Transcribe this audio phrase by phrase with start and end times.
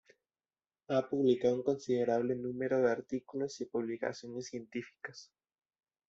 [0.87, 5.31] Ha publicado un considerable número de artículos y publicaciones científicas.